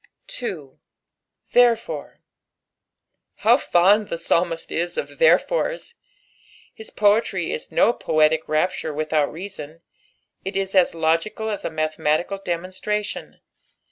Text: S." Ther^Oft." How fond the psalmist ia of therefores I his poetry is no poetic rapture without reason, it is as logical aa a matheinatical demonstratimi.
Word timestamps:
S." 0.27 0.39
Ther^Oft." 1.53 2.15
How 3.35 3.57
fond 3.57 4.09
the 4.09 4.17
psalmist 4.17 4.71
ia 4.71 4.85
of 4.97 5.19
therefores 5.19 5.93
I 5.93 5.95
his 6.73 6.89
poetry 6.89 7.53
is 7.53 7.71
no 7.71 7.93
poetic 7.93 8.49
rapture 8.49 8.95
without 8.95 9.31
reason, 9.31 9.83
it 10.43 10.57
is 10.57 10.73
as 10.73 10.95
logical 10.95 11.49
aa 11.51 11.61
a 11.65 11.69
matheinatical 11.69 12.43
demonstratimi. 12.43 13.41